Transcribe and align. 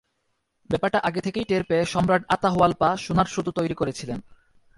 ব্যাপারটা 0.69 0.99
আগে 0.99 1.21
থেকেই 1.21 1.45
টের 1.45 1.63
পেয়ে 1.63 1.85
সম্রাট 1.85 2.23
আতাহুয়াল্পা 2.29 2.89
সোনার 2.97 3.25
সুতো 3.25 3.51
তৈরি 3.51 3.73
করেছিলেন। 3.73 4.19